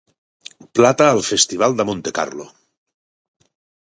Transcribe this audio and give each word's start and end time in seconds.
Plata 0.77 1.09
al 1.09 1.21
festival 1.27 1.75
de 1.81 1.85
Montecarlo 1.89 2.47